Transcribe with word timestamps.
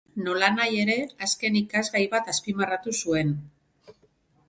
Nolanahi 0.27 0.79
ere, 0.83 0.95
azken 1.27 1.59
ikasgai 1.61 2.03
bat 2.17 2.35
azpimarratu 2.37 2.99
zuen. 3.03 3.39